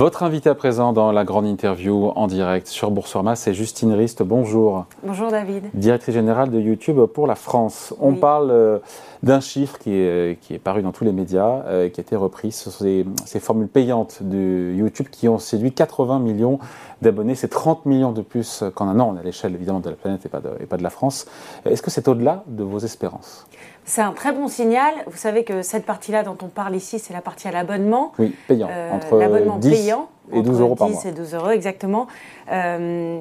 [0.00, 4.22] Votre invité à présent dans la grande interview en direct sur Boursorama, c'est Justine Rist.
[4.22, 4.86] Bonjour.
[5.02, 5.64] Bonjour David.
[5.74, 7.92] Directrice générale de YouTube pour la France.
[8.00, 8.78] On parle euh,
[9.22, 12.16] d'un chiffre qui est, qui est, paru dans tous les médias, euh, qui a été
[12.16, 12.50] repris.
[12.50, 16.58] Ce sont ces, ces, formules payantes de YouTube qui ont séduit 80 millions
[17.02, 17.34] d'abonnés.
[17.34, 19.12] C'est 30 millions de plus qu'en un an.
[19.12, 20.90] On est à l'échelle évidemment de la planète et pas de, et pas de la
[20.90, 21.26] France.
[21.64, 23.46] Est-ce que c'est au-delà de vos espérances?
[23.84, 24.94] C'est un très bon signal.
[25.08, 28.12] Vous savez que cette partie-là dont on parle ici, c'est la partie à l'abonnement.
[28.18, 28.68] Oui, payant.
[28.70, 30.08] Euh, entre l'abonnement payant.
[30.32, 31.00] Et 12 euros par mois.
[31.00, 32.06] 10 et 12 euros, exactement.
[32.52, 33.18] Euh,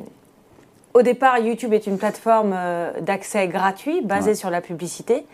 [0.93, 5.25] au départ, YouTube est une plateforme euh, d'accès gratuit basée sur la publicité.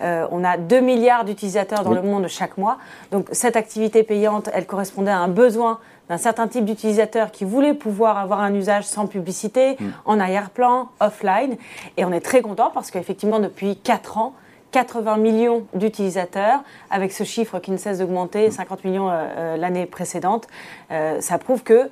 [0.00, 2.78] on a 2 milliards d'utilisateurs dans le monde chaque mois.
[3.10, 7.74] Donc cette activité payante, elle correspondait à un besoin d'un certain type d'utilisateurs qui voulaient
[7.74, 9.84] pouvoir avoir un usage sans publicité, mm.
[10.04, 11.56] en arrière-plan, offline.
[11.96, 14.34] Et on est très content parce qu'effectivement, depuis 4 ans,
[14.74, 19.86] 80 millions d'utilisateurs, avec ce chiffre qui ne cesse d'augmenter, 50 millions euh, euh, l'année
[19.86, 20.48] précédente.
[20.90, 21.88] Euh, ça prouve que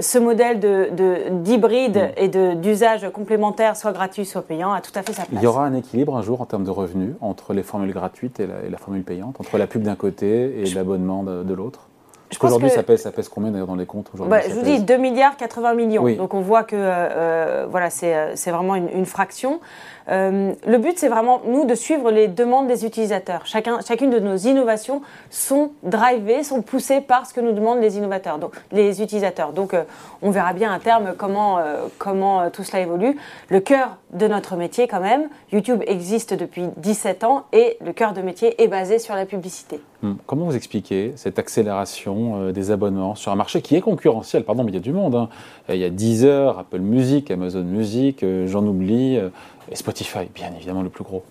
[0.00, 0.60] ce modèle
[1.42, 5.40] d'hybride de, et d'usage complémentaire, soit gratuit, soit payant, a tout à fait sa place.
[5.40, 8.40] Il y aura un équilibre un jour en termes de revenus entre les formules gratuites
[8.40, 11.89] et la, formule payante, entre la pub d'un côté et l'abonnement de l'autre?
[12.40, 14.96] Aujourd'hui, ça, pèse, ça pèse combien d'ailleurs dans les comptes bah, Je vous dis 2
[14.96, 16.08] milliards 80 millions.
[16.14, 19.60] Donc on voit que euh, euh, voilà, c'est euh, vraiment une, fraction.
[20.08, 23.46] Le but, c'est vraiment, nous, de suivre les demandes des utilisateurs.
[23.46, 27.96] Chacun, chacune de nos innovations sont drivées, sont poussées par ce que nous demandent les
[27.96, 29.52] innovateurs, donc les utilisateurs.
[29.52, 29.74] Donc
[30.22, 31.60] on verra bien à terme comment,
[31.98, 33.16] comment tout cela évolue.
[33.48, 38.12] Le cœur de notre métier, quand même, YouTube existe depuis 17 ans et le cœur
[38.12, 39.80] de métier est basé sur la publicité.
[40.02, 40.14] Hmm.
[40.26, 44.44] Comment vous expliquez cette accélération euh, des abonnements sur un marché qui est concurrentiel?
[44.44, 45.14] Pardon, mais il y a du monde.
[45.14, 45.28] Hein.
[45.68, 49.28] Il y a Deezer, Apple Music, Amazon Music, euh, j'en oublie, euh,
[49.70, 51.24] et Spotify, bien évidemment le plus gros.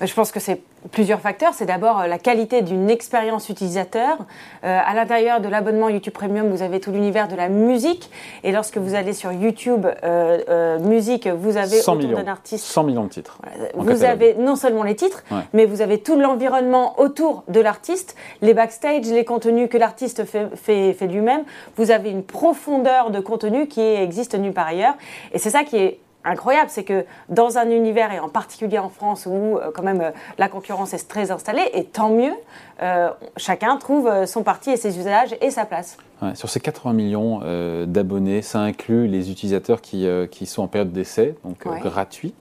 [0.00, 0.60] Bah, je pense que c'est
[0.92, 1.54] plusieurs facteurs.
[1.54, 4.18] C'est d'abord euh, la qualité d'une expérience utilisateur.
[4.64, 8.10] Euh, à l'intérieur de l'abonnement YouTube Premium, vous avez tout l'univers de la musique.
[8.44, 12.64] Et lorsque vous allez sur YouTube euh, Musique, vous avez 100 autour d'un artiste.
[12.64, 13.38] 100 millions de titres.
[13.74, 18.54] Vous avez non seulement les titres, mais vous avez tout l'environnement autour de l'artiste, les
[18.54, 21.42] backstage, les contenus que l'artiste fait, fait, fait lui-même.
[21.76, 24.94] Vous avez une profondeur de contenu qui existe nulle part ailleurs.
[25.32, 28.88] Et c'est ça qui est incroyable, c'est que dans un univers, et en particulier en
[28.88, 32.34] France, où euh, quand même euh, la concurrence est très installée, et tant mieux,
[32.82, 35.96] euh, chacun trouve son parti et ses usages et sa place.
[36.34, 37.40] Sur ces 80 millions
[37.86, 42.34] d'abonnés, ça inclut les utilisateurs qui, qui sont en période d'essai, donc gratuit.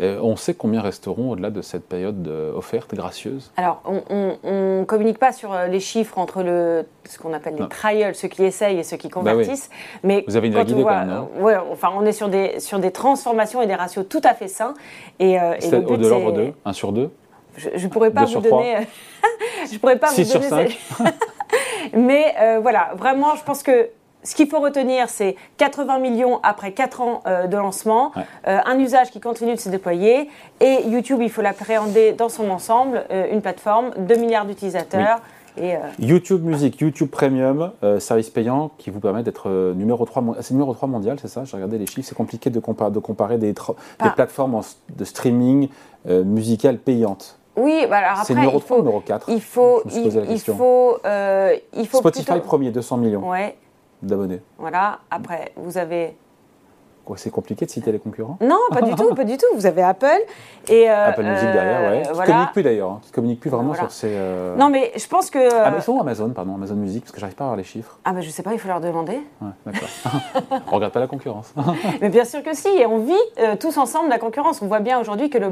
[0.00, 3.52] on sait combien resteront au-delà de cette période offerte gracieuse?
[3.56, 8.14] Alors, on ne communique pas sur les chiffres entre le, ce qu'on appelle les trials,
[8.14, 9.70] ceux qui essayent et ceux qui bah convertissent.
[10.02, 12.90] Mais Vous avez une idée quand même, ouais, enfin, on est sur des, sur des
[12.90, 14.74] transformations et des ratios tout à fait sains.
[15.18, 17.10] Et, euh, et au de l'ordre de 1 sur 2
[17.56, 18.86] Je ne pourrais pas vous donner.
[19.72, 21.14] je pourrais pas 6 vous donner sur 5
[21.94, 23.88] Mais euh, voilà, vraiment, je pense que
[24.22, 28.12] ce qu'il faut retenir, c'est 80 millions après 4 ans euh, de lancement,
[28.44, 33.04] un usage qui continue de se déployer, et YouTube, il faut l'appréhender dans son ensemble,
[33.30, 35.20] une plateforme, 2 milliards d'utilisateurs.
[35.60, 40.36] Euh, YouTube Music, YouTube Premium, euh, service payant qui vous permet d'être euh, numéro 3,
[40.40, 41.44] c'est numéro 3 mondial, c'est ça?
[41.44, 44.60] J'ai regardé les chiffres, c'est compliqué de, de comparer des, des plateformes
[44.96, 45.68] de streaming
[46.06, 47.38] musical payantes.
[47.56, 50.98] Oui, bah alors après, c'est numéro 3 ou numéro 4 Il faut, il, faut,
[51.72, 53.56] il faut Spotify premier, 200 millions ouais.
[54.02, 54.40] d'abonnés.
[54.58, 56.16] Voilà, après, vous avez
[57.16, 59.46] c'est compliqué de citer les concurrents Non, pas du tout, pas du tout.
[59.54, 60.06] Vous avez Apple
[60.68, 62.02] et euh, Apple Music derrière, ouais.
[62.02, 63.00] Qui ne communique plus d'ailleurs, hein.
[63.02, 64.10] qui communique plus vraiment sur ces.
[64.10, 65.38] Euh, non, mais je pense que.
[65.38, 65.64] Euh...
[65.64, 67.98] Ah, Amazon, pardon, Amazon Music, parce que j'arrive pas à voir les chiffres.
[68.04, 69.20] Ah, ben je sais pas, il faut leur demander.
[69.40, 69.88] Ouais, d'accord.
[70.72, 71.54] on regarde pas la concurrence.
[72.00, 74.62] mais bien sûr que si, et on vit euh, tous ensemble la concurrence.
[74.62, 75.50] On voit bien aujourd'hui que le,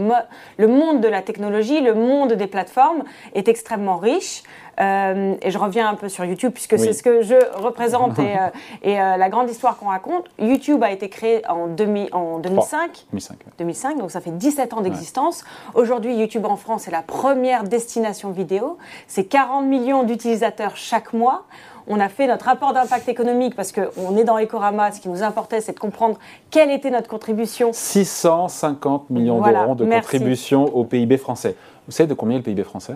[0.56, 4.42] le monde de la technologie, le monde des plateformes est extrêmement riche.
[4.80, 8.36] Euh, et je reviens un peu sur YouTube puisque c'est ce que je représente et,
[8.38, 8.48] euh,
[8.82, 10.26] et euh, la grande histoire qu'on raconte.
[10.38, 13.06] YouTube a été créé en, demi, en 2005.
[13.10, 15.44] 2005, 2005, donc ça fait 17 ans d'existence.
[15.74, 18.78] Aujourd'hui, YouTube en France est la première destination vidéo.
[19.06, 21.44] C'est 40 millions d'utilisateurs chaque mois.
[21.88, 24.92] On a fait notre rapport d'impact économique parce qu'on est dans Ecorama.
[24.92, 26.16] Ce qui nous importait, c'est de comprendre
[26.50, 27.70] quelle était notre contribution.
[27.72, 31.56] 650 millions d'euros de contribution au PIB français.
[31.86, 32.94] Vous savez de combien est le PIB français?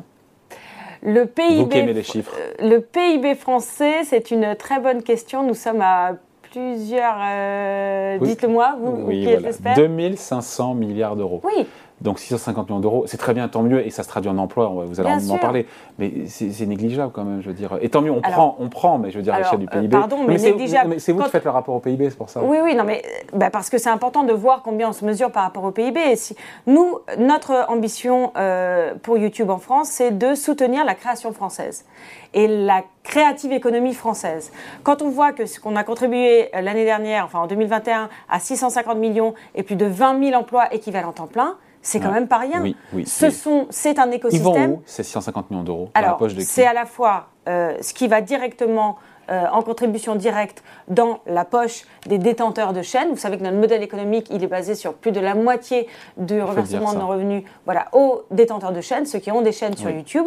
[1.06, 2.32] Le PIB, les chiffres.
[2.36, 5.44] Euh, le PIB français, c'est une très bonne question.
[5.44, 6.16] Nous sommes à
[6.50, 7.16] plusieurs.
[7.22, 9.76] Euh, dites-le-moi, vous, oui, qui voilà.
[9.76, 11.40] 2500 milliards d'euros.
[11.44, 11.66] Oui.
[12.02, 14.68] Donc 650 millions d'euros, c'est très bien, tant mieux, et ça se traduit en emploi,
[14.86, 15.66] vous allez en, parler.
[15.98, 17.78] Mais c'est négligeable quand même, je veux dire.
[17.80, 19.88] Et tant mieux, on prend, on prend, mais je veux dire à l'échelle du PIB.
[19.88, 21.00] pardon, mais, négligeable.
[21.00, 22.42] C'est vous qui faites le rapport au PIB, c'est pour ça.
[22.42, 23.02] Oui, oui, non, mais
[23.32, 25.98] bah, parce que c'est important de voir combien on se mesure par rapport au PIB.
[25.98, 31.32] Et si, nous, notre ambition euh, pour YouTube en France, c'est de soutenir la création
[31.32, 31.86] française
[32.34, 34.52] et la créative économie française.
[34.82, 38.98] Quand on voit que ce qu'on a contribué l'année dernière, enfin en 2021, à 650
[38.98, 42.60] millions et plus de 20 000 emplois équivalents temps plein, c'est quand même pas rien.
[42.62, 44.52] Oui, oui, ce sont, c'est un écosystème.
[44.52, 48.08] Ils vont où ces 650 millions d'euros Alors, c'est à la fois euh, ce qui
[48.08, 48.96] va directement
[49.28, 53.08] euh, en contribution directe dans la poche des détenteurs de chaînes.
[53.10, 56.40] Vous savez que notre modèle économique, il est basé sur plus de la moitié du
[56.40, 59.90] reversement de nos revenus voilà, aux détenteurs de chaînes, ceux qui ont des chaînes sur
[59.90, 60.26] YouTube.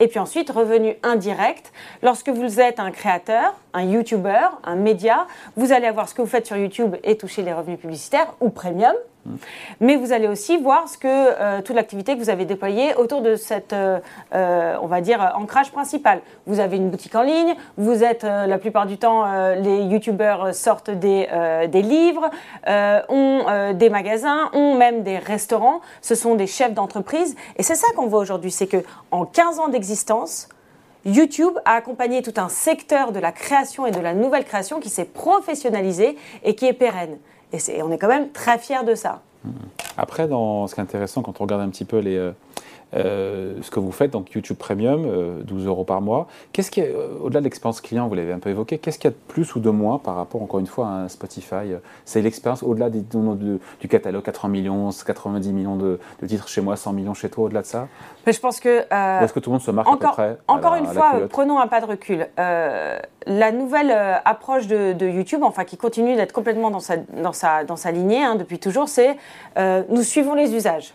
[0.00, 1.72] Et puis ensuite, revenus indirects.
[2.02, 5.26] Lorsque vous êtes un créateur, un YouTuber, un média,
[5.56, 8.50] vous allez avoir ce que vous faites sur YouTube et toucher les revenus publicitaires ou
[8.50, 8.94] premium.
[9.80, 13.20] Mais vous allez aussi voir ce que euh, toute l'activité que vous avez déployée autour
[13.20, 13.98] de cette, euh,
[14.34, 16.20] euh, on va dire, ancrage principal.
[16.46, 20.90] Vous avez une boutique en ligne, vous êtes la plupart du temps, les youtubeurs sortent
[20.90, 21.28] des,
[21.68, 22.30] des livres,
[23.08, 25.80] ont des magasins, ont même des restaurants.
[26.00, 27.36] Ce sont des chefs d'entreprise.
[27.56, 30.48] Et c'est ça qu'on voit aujourd'hui, c'est que en 15 ans d'existence,
[31.04, 34.88] YouTube a accompagné tout un secteur de la création et de la nouvelle création qui
[34.88, 37.18] s'est professionnalisé et qui est pérenne.
[37.52, 39.22] Et on est quand même très fiers de ça.
[39.96, 42.32] Après, dans, ce qui est intéressant quand on regarde un petit peu les,
[42.94, 45.02] euh, euh, ce que vous faites, donc YouTube Premium,
[45.44, 46.26] 12 euh, euros par mois.
[46.52, 49.12] Qu'est-ce qui euh, au-delà de l'expérience client, vous l'avez un peu évoqué, qu'est-ce qu'il y
[49.12, 51.74] a de plus ou de moins par rapport, encore une fois, à un Spotify?
[52.04, 56.92] C'est l'expérience au-delà du, du, catalogue, 80 millions, 90 millions de, titres chez moi, 100
[56.92, 57.88] millions chez toi, au-delà de ça?
[58.26, 58.80] Mais je pense que.
[59.22, 61.58] est-ce que tout le monde se marque encore, à peu près Encore une fois, prenons
[61.58, 62.26] un pas de recul.
[62.36, 63.90] la nouvelle
[64.24, 68.22] approche de, YouTube, enfin qui continue d'être complètement dans sa, dans sa, dans sa lignée
[68.22, 69.16] hein, depuis toujours, c'est
[69.56, 70.94] nous suivons les usages.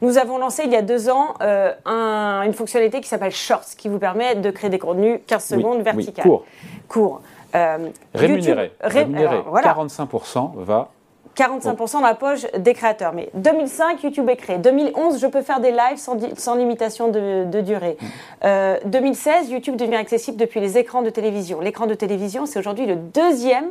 [0.00, 3.88] Nous avons lancé il y a deux ans euh, une fonctionnalité qui s'appelle Shorts, qui
[3.88, 6.26] vous permet de créer des contenus 15 secondes verticales.
[6.26, 6.44] Oui, court.
[6.88, 7.20] Court.
[7.54, 8.72] Euh, rémunéré.
[8.80, 9.38] rémunéré.
[9.38, 10.90] 45% va
[11.36, 13.12] 45% dans la poche des créateurs.
[13.14, 14.58] Mais 2005, YouTube est créé.
[14.58, 17.96] 2011, je peux faire des lives sans, limitation de, durée.
[18.42, 19.52] 2016, mm.
[19.52, 21.60] euh, YouTube devient accessible depuis les écrans de télévision.
[21.60, 23.70] L'écran de télévision, c'est aujourd'hui le deuxième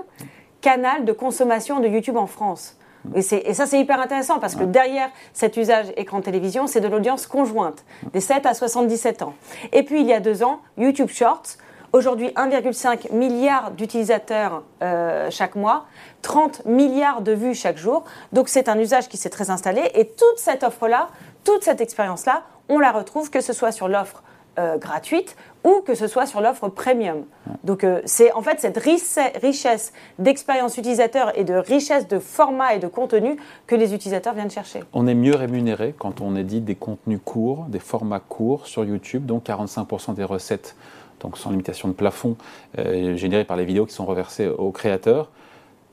[0.61, 2.75] canal de consommation de YouTube en France.
[3.15, 7.27] Et, ça, c'est hyper intéressant parce que derrière cet usage écran télévision, c'est de l'audience
[7.27, 9.33] conjointe, des 7 à 77 ans.
[9.71, 11.57] Et puis, il y a deux ans, YouTube Shorts,
[11.93, 15.85] aujourd'hui 1,5 milliard d'utilisateurs euh, chaque mois,
[16.21, 18.03] 30 milliards de vues chaque jour.
[18.33, 19.89] Donc, c'est un usage qui s'est très installé.
[19.95, 21.07] Et toute cette offre-là,
[21.43, 24.23] toute cette expérience-là, on la retrouve que ce soit sur l'offre
[24.59, 27.25] euh, gratuite ou que ce soit sur l'offre premium.
[27.63, 32.79] Donc euh, c'est en fait cette richesse d'expérience utilisateur et de richesse de format et
[32.79, 34.81] de contenu que les utilisateurs viennent chercher.
[34.93, 39.25] On est mieux rémunéré quand on édite des contenus courts, des formats courts sur YouTube,
[39.25, 40.75] donc 45% des recettes,
[41.19, 42.37] donc sans limitation de plafond,
[42.77, 45.29] euh, générées par les vidéos qui sont reversées aux créateurs.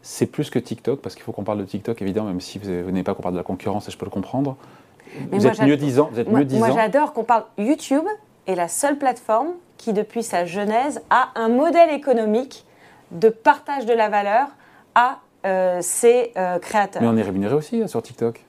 [0.02, 2.68] C'est plus que TikTok, parce qu'il faut qu'on parle de TikTok, évidemment, même si vous
[2.70, 4.56] n'avez pas qu'on parle de la concurrence, et je peux le comprendre.
[5.32, 6.64] vous, êtes mieux disant, vous êtes mieux disant.
[6.64, 8.04] Moi, j'adore qu'on parle YouTube
[8.46, 12.64] est la seule plateforme qui, depuis sa genèse, a un modèle économique
[13.10, 14.48] de partage de la valeur
[14.94, 17.02] à euh, ses euh, créateurs.
[17.02, 18.42] Mais on est rémunéré aussi hein, sur TikTok.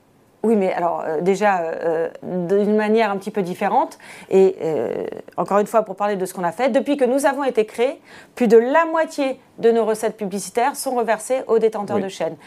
[0.44, 1.64] Oui, mais alors euh, déjà
[2.24, 3.98] d'une manière un petit peu différente.
[4.30, 4.56] Et
[5.36, 7.66] encore une fois, pour parler de ce qu'on a fait, depuis que nous avons été
[7.66, 8.00] créés,
[8.36, 12.38] plus de la moitié de nos recettes publicitaires sont reversées aux détenteurs de chaînes.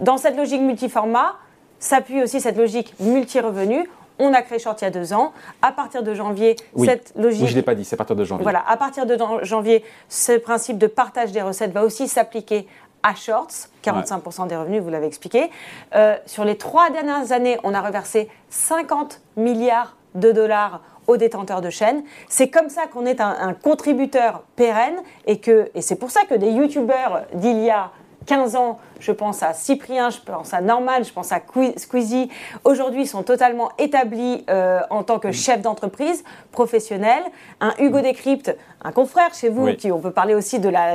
[0.00, 1.34] Dans cette logique multiformat,
[1.80, 3.88] s'appuie aussi cette logique multi-revenu.
[4.20, 5.32] On a créé Short il y a deux ans.
[5.62, 7.42] À partir de janvier, cette logique.
[7.42, 8.42] Oui, je ne l'ai pas dit, c'est à partir de janvier.
[8.42, 12.68] Voilà, à partir de janvier, ce principe de partage des recettes va aussi s'appliquer
[13.02, 15.50] à Shorts, 45% des revenus, vous l'avez expliqué.
[15.94, 21.62] Euh, sur les trois dernières années, on a reversé 50 milliards de dollars aux détenteurs
[21.62, 22.02] de chaînes.
[22.28, 26.22] C'est comme ça qu'on est un, un, contributeur pérenne et, que, et c'est pour ça
[26.28, 27.90] que des youtubeurs d'il y a
[28.26, 31.40] 15 ans je pense à Cyprien, je pense à Norman, je pense à
[31.76, 32.30] Squeezie,
[32.64, 36.22] aujourd'hui sont totalement établis euh, en tant que chef d'entreprise
[36.52, 37.22] professionnel.
[37.60, 40.94] Un Hugo Décrypte, un confrère chez vous, qui on peut parler aussi de la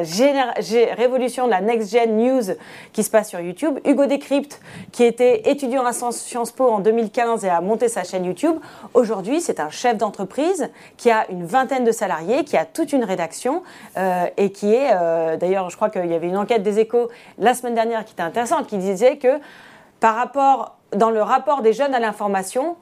[0.95, 2.55] révolution de la Next Gen News
[2.93, 3.79] qui se passe sur YouTube.
[3.85, 4.59] Hugo Décrypte,
[4.91, 8.55] qui était étudiant à Sciences Po en 2015 et a monté sa chaîne YouTube,
[8.93, 13.03] aujourd'hui c'est un chef d'entreprise qui a une vingtaine de salariés, qui a toute une
[13.03, 13.61] rédaction
[13.97, 17.09] euh, et qui est, euh, d'ailleurs je crois qu'il y avait une enquête des échos
[17.37, 19.39] la semaine dernière qui était intéressante, qui disait que
[19.99, 22.77] par rapport, dans le rapport des jeunes à l'information,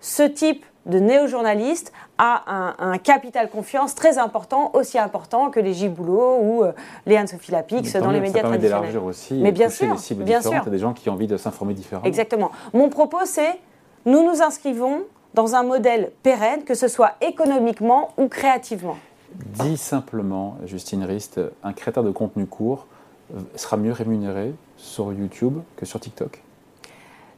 [0.00, 5.92] ce type de néo-journaliste a un, capital confiance très important, aussi important que les Gilles
[5.92, 6.72] Boulot ou euh,
[7.06, 8.98] les Anne-Sophie Lapix dans les médias traditionnels.
[8.98, 10.64] aussi, Mais bien sûr, bien sûr.
[10.64, 12.06] des gens qui ont envie de s'informer différemment.
[12.06, 12.50] Exactement.
[12.72, 13.60] Mon propos, c'est
[14.06, 15.02] nous nous inscrivons
[15.34, 18.96] dans un modèle pérenne, que ce soit économiquement ou créativement.
[19.34, 22.86] Dit simplement, Justine Rist, un créateur de contenu court
[23.34, 26.42] euh, sera mieux rémunéré sur YouTube que sur TikTok?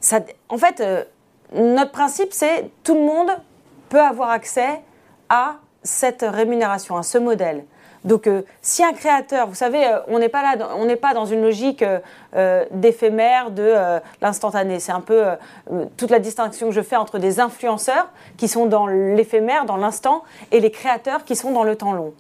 [0.00, 1.04] Ça, En fait, euh,
[1.54, 3.30] notre principe, c'est tout le monde
[3.88, 4.80] peut avoir accès
[5.28, 7.64] à cette rémunération, à ce modèle.
[8.04, 11.12] Donc, euh, si un créateur, vous savez, euh, on n'est pas là, on n'est pas
[11.12, 11.84] dans une logique
[12.34, 13.74] euh, d'éphémère, de
[14.22, 14.80] l'instantané.
[14.80, 15.24] C'est un peu
[15.96, 20.22] toute la distinction que je fais entre des influenceurs qui sont dans l'éphémère, dans l'instant,
[20.50, 22.14] et les créateurs qui sont dans le temps long.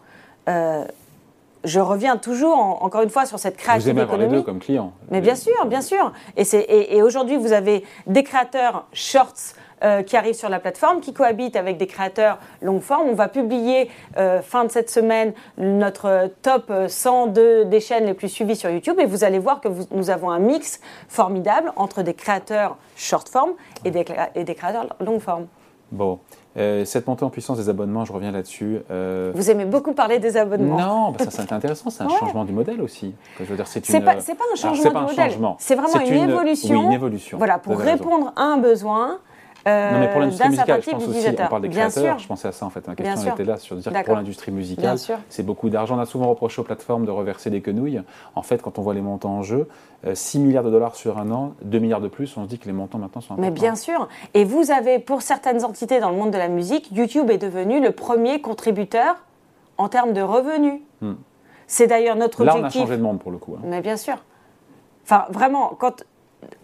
[1.64, 4.92] Je reviens toujours, encore une fois, sur cette création Vous aimez les deux comme clients.
[5.10, 6.12] Mais bien sûr, bien sûr.
[6.36, 11.00] Et, et, et aujourd'hui, vous avez des créateurs shorts euh, qui arrivent sur la plateforme,
[11.00, 13.08] qui cohabitent avec des créateurs longue forme.
[13.08, 18.28] On va publier euh, fin de cette semaine notre top 102 des chaînes les plus
[18.28, 22.12] suivies sur YouTube et vous allez voir que nous avons un mix formidable entre des
[22.12, 23.52] créateurs short form
[23.86, 25.46] et des, et des créateurs longue forme.
[25.90, 26.20] Bon.
[26.56, 28.80] Euh, cette montée en puissance des abonnements, je reviens là-dessus.
[28.88, 30.78] Vous aimez beaucoup parler des abonnements.
[30.78, 33.14] Non, bah ça c'est intéressant, c'est un changement du modèle aussi.
[33.38, 34.04] je veux dire, c'est une...
[34.04, 35.32] pas, pas, un changement modèle.
[35.58, 36.78] C'est vraiment une, évolution.
[36.78, 37.38] Oui, une évolution.
[37.38, 39.18] Voilà, pour répondre à un besoin
[39.66, 42.52] non, mais pour l'industrie musicale, je pense aussi, on parle des créateurs, je pensais à
[42.52, 42.86] ça en fait.
[42.86, 44.98] Ma question était là sur dire que pour l'industrie musicale,
[45.28, 45.96] c'est beaucoup d'argent.
[45.96, 48.02] On a souvent reproché aux plateformes de reverser des quenouilles.
[48.34, 49.68] En fait, quand on voit les montants en jeu,
[50.12, 52.58] 6 euh, milliards de dollars sur un an, 2 milliards de plus, on se dit
[52.58, 53.50] que les montants maintenant sont importants.
[53.50, 54.08] Mais bien sûr.
[54.34, 57.80] Et vous avez, pour certaines entités dans le monde de la musique, YouTube est devenu
[57.80, 59.16] le premier contributeur
[59.76, 60.80] en termes de revenus.
[61.00, 61.14] Hmm.
[61.66, 62.62] C'est d'ailleurs notre objectif.
[62.62, 63.54] Là, on a changé de monde pour le coup.
[63.56, 63.62] Hein.
[63.64, 64.16] Mais bien sûr.
[65.04, 66.04] Enfin, vraiment, quand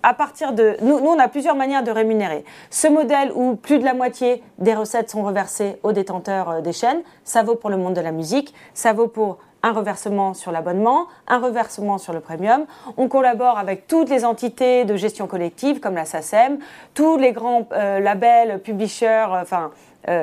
[0.03, 0.77] à partir de.
[0.83, 2.45] Nous, on a plusieurs manières de rémunérer.
[2.71, 6.73] Ce modèle où plus de la moitié des recettes sont reversées aux détenteurs euh, des
[6.73, 10.53] chaînes, ça vaut pour le monde de la musique, ça vaut pour un reversement sur
[10.53, 12.67] l'abonnement, un reversement sur le premium.
[12.97, 16.59] On collabore avec toutes les entités de gestion collective comme la SACEM,
[16.95, 19.73] tous les grands euh, labels, publishers, euh, enfin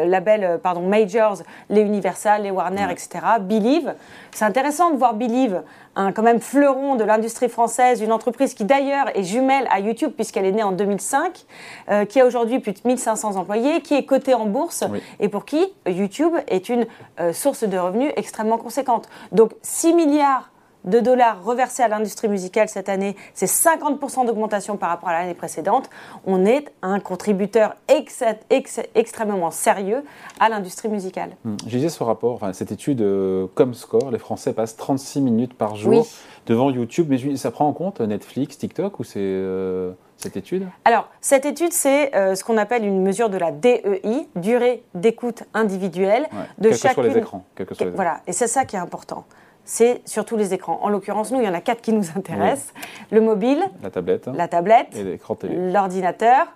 [0.05, 3.09] labels, euh, pardon, majors, les Universal, les Warner, etc.
[3.41, 3.93] Believe.
[4.31, 5.61] C'est intéressant de voir Believe,
[5.95, 10.11] un quand même fleuron de l'industrie française, une entreprise qui d'ailleurs est jumelle à YouTube
[10.15, 11.45] puisqu'elle est née en 2005,
[11.89, 14.83] euh, qui a aujourd'hui plus de 1500 employés, qui est cotée en bourse
[15.19, 16.85] et pour qui YouTube est une
[17.31, 19.09] source de revenus extrêmement conséquente.
[19.31, 20.52] Donc 6 milliards
[20.85, 25.33] de dollars reversés à l'industrie musicale cette année, c'est 50% d'augmentation par rapport à l'année
[25.33, 25.89] précédente.
[26.25, 30.03] On est un contributeur extrêmement sérieux
[30.39, 31.31] à l'industrie musicale.
[31.43, 31.55] Hmm.
[31.67, 35.75] J'ai dit ce rapport, enfin, cette étude euh, Comscore, les Français passent 36 minutes par
[35.75, 36.05] jour
[36.45, 39.19] devant YouTube, mais ça prend en compte Netflix, TikTok ou c'est...
[39.19, 40.67] Euh, cette étude?
[40.85, 45.43] Alors, cette étude, c'est euh, ce qu'on appelle une mesure de la DEI, durée d'écoute
[45.53, 46.27] individuelle
[46.59, 48.75] de quel Que soit les écrans, quel que soit les Voilà, et c'est ça qui
[48.75, 49.25] est important
[49.65, 50.79] c'est sur tous les écrans.
[50.81, 52.73] En l'occurrence, nous, il y en a quatre qui nous intéressent.
[53.11, 54.97] Le mobile, la tablette, la tablette
[55.43, 56.47] l'ordinateur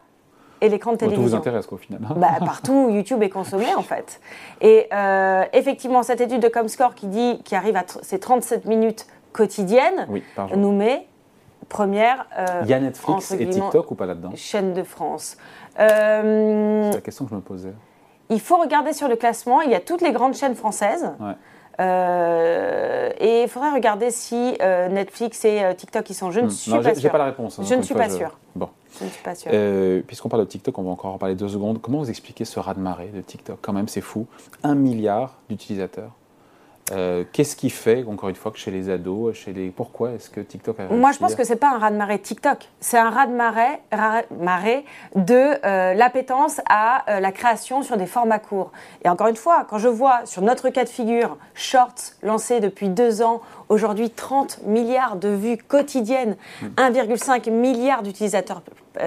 [0.62, 1.24] et l'écran de télévision.
[1.24, 4.20] Tout vous intéresse au final bah, Partout YouTube est consommé en fait.
[4.62, 9.08] Et euh, effectivement, cette étude de Comscore qui dit qui arrive à ces 37 minutes
[9.34, 10.08] quotidiennes
[10.56, 11.08] nous met
[11.70, 12.26] première.
[12.38, 14.32] Euh, il y a Netflix et TikTok ou pas là-dedans?
[14.36, 15.38] Chaîne de France.
[15.80, 17.74] Euh, c'est la question que je me posais.
[18.30, 19.62] Il faut regarder sur le classement.
[19.62, 21.12] Il y a toutes les grandes chaînes françaises.
[21.20, 21.34] Ouais.
[21.80, 26.32] Euh, et il faudrait regarder si euh, Netflix et euh, TikTok y sont.
[26.32, 26.50] Je ne hmm.
[26.50, 27.02] suis pas sûre.
[27.02, 27.60] J'ai pas la réponse.
[27.60, 28.38] Hein, je ne suis pas sûre.
[28.56, 28.70] Bon.
[29.00, 29.52] Je ne suis pas sûre.
[30.08, 31.80] Puisqu'on parle de TikTok, on va encore en parler deux secondes.
[31.82, 33.60] Comment vous expliquez ce raz-de-marée de TikTok?
[33.62, 34.26] Quand même, c'est fou.
[34.64, 36.12] Un milliard d'utilisateurs.
[36.92, 39.70] Euh, qu'est-ce qui fait, encore une fois, que chez les ados, chez les...
[39.70, 42.70] pourquoi est-ce que TikTok a réussi Moi, je pense que c'est pas un raz-de-marée TikTok,
[42.80, 43.80] c'est un raz-de-marée
[44.40, 48.72] marée de euh, l'appétence à euh, la création sur des formats courts.
[49.04, 52.88] Et encore une fois, quand je vois sur notre cas de figure, Shorts lancé depuis
[52.88, 56.38] deux ans, aujourd'hui 30 milliards de vues quotidiennes,
[56.78, 57.54] 1,5 hmm.
[57.54, 58.62] milliard d'utilisateurs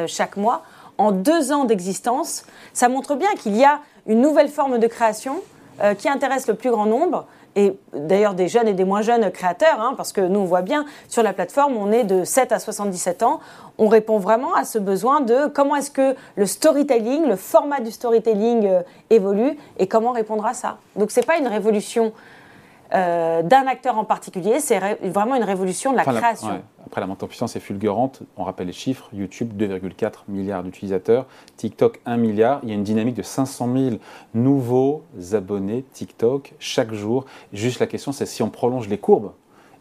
[0.07, 0.63] chaque mois,
[0.99, 2.45] en deux ans d'existence,
[2.75, 5.41] ça montre bien qu'il y a une nouvelle forme de création
[5.99, 9.81] qui intéresse le plus grand nombre et d'ailleurs des jeunes et des moins jeunes créateurs,
[9.81, 12.59] hein, parce que nous on voit bien sur la plateforme, on est de 7 à
[12.59, 13.41] 77 ans,
[13.79, 17.91] on répond vraiment à ce besoin de comment est-ce que le storytelling, le format du
[17.91, 20.79] storytelling euh, évolue et comment répondre à ça.
[20.97, 22.13] Donc c'est pas une révolution
[22.95, 26.63] euh, d'un acteur en particulier, c'est vraiment une révolution de la création.
[26.87, 28.23] Après, la montée en puissance est fulgurante.
[28.37, 31.27] On rappelle les chiffres YouTube, 2,4 milliards d'utilisateurs.
[31.57, 32.61] TikTok, 1 milliard.
[32.65, 33.97] Il y a une dynamique de 500 000
[34.35, 37.27] nouveaux abonnés TikTok chaque jour.
[37.53, 39.33] Juste la question, c'est si on prolonge les courbes,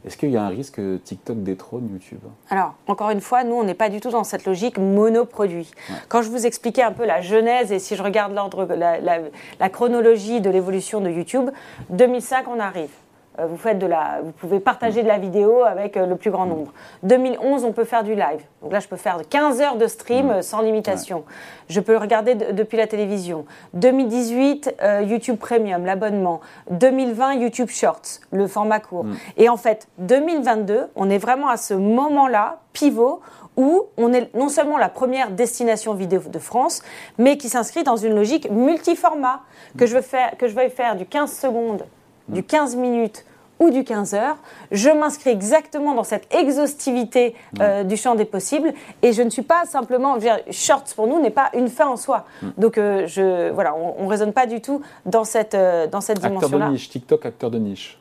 [0.05, 3.55] est-ce qu'il y a un risque que TikTok détrône YouTube Alors, encore une fois, nous,
[3.55, 5.71] on n'est pas du tout dans cette logique monoproduit.
[6.07, 10.39] Quand je vous expliquais un peu la genèse et si je regarde l'ordre, la, chronologie
[10.39, 11.49] de l'évolution de YouTube,
[11.89, 12.91] 2005, on arrive.
[13.39, 16.31] Euh, vous, faites de la, vous pouvez partager de la vidéo avec euh, le plus
[16.31, 16.71] grand nombre.
[17.03, 18.41] 2011, on peut faire du live.
[18.61, 21.23] Donc là, je peux faire 15 heures de stream euh, sans limitation.
[21.69, 23.45] Je peux le regarder depuis la télévision.
[23.73, 26.41] 2018, YouTube Premium, l'abonnement.
[26.71, 29.03] 2020, YouTube Shorts, le format court.
[29.03, 29.15] Mm.
[29.37, 33.21] Et en fait, 2022, on est vraiment à ce moment-là, pivot,
[33.55, 36.81] où on est non seulement la première destination vidéo de France,
[37.17, 39.41] mais qui s'inscrit dans une logique multiformat,
[39.77, 41.85] que je, veux faire, que je veuille faire du 15 secondes,
[42.29, 43.25] du 15 minutes
[43.59, 44.37] ou du 15 heures.
[44.71, 49.41] Je m'inscris exactement dans cette exhaustivité euh, du champ des possibles et je ne suis
[49.41, 50.17] pas simplement,
[50.49, 52.25] shorts pour nous n'est pas une fin en soi.
[52.41, 52.47] Mm.
[52.57, 56.19] Donc euh, je, voilà, on ne raisonne pas du tout dans cette, euh, dans cette
[56.19, 56.45] dimension-là.
[56.45, 57.99] Acteur de niche, TikTok, acteur de niche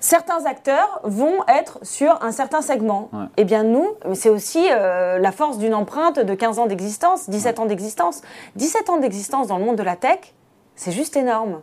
[0.00, 3.10] certains acteurs vont être sur un certain segment.
[3.36, 7.58] Eh bien, nous, c'est aussi euh, la force d'une empreinte de 15 ans d'existence, 17
[7.58, 8.22] ans d'existence.
[8.56, 10.34] 17 ans d'existence dans le monde de la tech,
[10.76, 11.60] c'est juste énorme.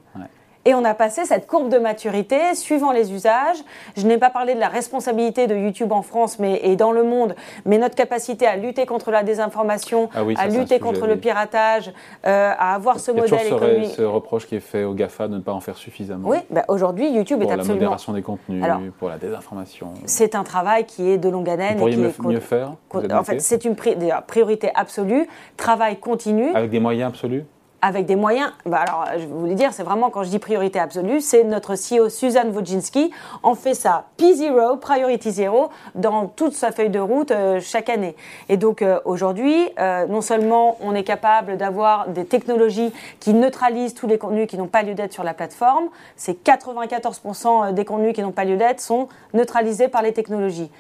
[0.67, 3.57] Et on a passé cette courbe de maturité suivant les usages.
[3.95, 7.03] Je n'ai pas parlé de la responsabilité de YouTube en France mais, et dans le
[7.03, 11.93] monde, mais notre capacité à lutter contre la désinformation, ah à lutter contre le piratage,
[12.25, 13.93] euh, à avoir ce modèle économique.
[13.95, 16.27] ce reproche qui est fait aux GAFA de ne pas en faire suffisamment.
[16.27, 17.65] Oui, bah aujourd'hui YouTube est absolument...
[17.65, 18.63] Pour la modération des contenus,
[18.97, 19.93] pour la désinformation.
[20.05, 21.73] C'est un travail qui est de longue haleine.
[21.73, 22.73] Vous pourriez mieux, mieux faire
[23.13, 26.49] En fait, c'est une priorité absolue, travail continu.
[26.55, 27.45] Avec des moyens absolus
[27.85, 28.51] avec des moyens.
[28.65, 32.09] Bah alors, je voulais dire, c'est vraiment quand je dis priorité absolue, c'est notre CEO
[32.09, 33.11] Suzanne Wojcinski
[33.43, 38.15] en fait ça P0, Priority Zero, dans toute sa feuille de route euh, chaque année.
[38.49, 43.93] Et donc euh, aujourd'hui, euh, non seulement on est capable d'avoir des technologies qui neutralisent
[43.93, 48.13] tous les contenus qui n'ont pas lieu d'être sur la plateforme, c'est 94% des contenus
[48.13, 50.71] qui n'ont pas lieu d'être sont neutralisés par les technologies.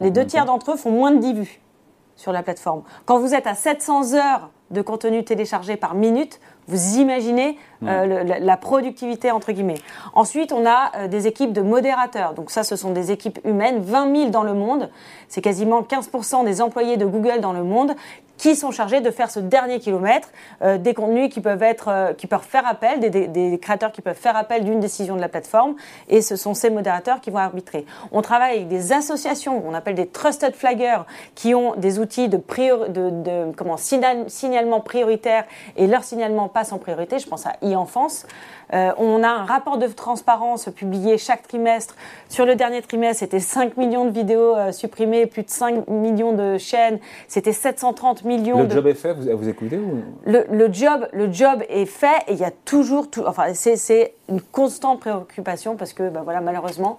[0.00, 1.60] les deux tiers d'entre eux font moins de 10 vues
[2.14, 2.82] sur la plateforme.
[3.06, 8.56] Quand vous êtes à 700 heures de contenu téléchargé par minute, vous imaginez euh, la,
[8.56, 9.80] productivité entre guillemets.
[10.14, 12.34] Ensuite, on a euh, des équipes de modérateurs.
[12.34, 14.88] Donc ça, ce sont des équipes humaines, 20 000 dans le monde.
[15.28, 17.94] C'est quasiment 15% des employés de Google dans le monde
[18.42, 20.28] qui sont chargés de faire ce dernier kilomètre,
[20.62, 24.36] euh, des contenus qui peuvent être, qui peuvent faire appel, des, créateurs qui peuvent faire
[24.36, 25.76] appel d'une décision de la plateforme,
[26.08, 27.86] et ce sont ces modérateurs qui vont arbitrer.
[28.10, 31.02] On travaille avec des associations, on appelle des trusted flaggers,
[31.36, 35.44] qui ont des outils de, de, de comment, signalement prioritaire,
[35.76, 37.20] et leur signalement passe en priorité.
[37.20, 38.26] Je pense à e-enfance.
[38.74, 41.94] Euh, on a un rapport de transparence publié chaque trimestre.
[42.28, 46.32] Sur le dernier trimestre, c'était 5 millions de vidéos euh, supprimées, plus de 5 millions
[46.32, 46.98] de chaînes.
[47.28, 48.62] C'était 730 millions.
[48.62, 49.78] Le job est fait, vous, vous écoutez
[50.24, 54.40] le, job, le job est fait et il y a toujours, tout, enfin, c'est une
[54.40, 56.98] constante préoccupation parce que, ben voilà, malheureusement,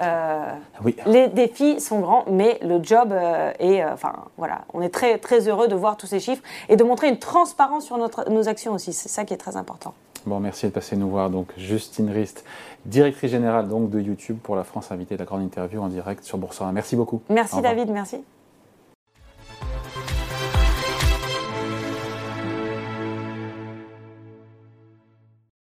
[0.00, 0.44] euh,
[0.84, 0.96] oui.
[1.06, 3.14] les défis sont grands, mais le job
[3.58, 6.84] est, enfin, voilà, on est très très heureux de voir tous ces chiffres et de
[6.84, 8.92] montrer une transparence sur notre, nos actions aussi.
[8.92, 9.94] C'est ça qui est très important.
[10.26, 11.30] Bon, merci de passer nous voir.
[11.30, 12.44] Donc, Justine Rist,
[12.84, 16.38] directrice générale donc, de YouTube pour la France, invitée la grande interview en direct sur
[16.38, 16.72] Boursorama.
[16.72, 17.22] Merci beaucoup.
[17.28, 18.18] Merci David, merci.